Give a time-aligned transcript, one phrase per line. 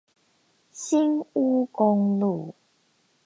[0.71, 2.55] 新烏公路